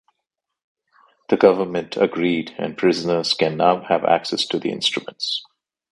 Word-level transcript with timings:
The 1.29 1.37
Government 1.37 1.95
agreed 1.95 2.55
and 2.57 2.75
prisoners 2.75 3.35
can 3.35 3.57
now 3.57 3.81
have 3.83 4.03
access 4.03 4.47
to 4.47 4.57
the 4.57 4.71
instruments. 4.71 5.43